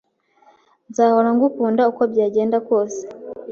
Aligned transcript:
Nzahora 0.89 1.29
ngukunda, 1.35 1.81
uko 1.91 2.01
byagenda 2.11 2.57
kose 2.67 3.01